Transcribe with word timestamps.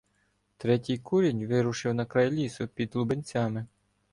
Третій 0.57 0.97
курінь 0.97 1.47
вирушив 1.47 1.93
на 1.93 2.05
край 2.05 2.31
лісу 2.31 2.67
під 2.67 2.95
Лубенцями. 2.95 3.65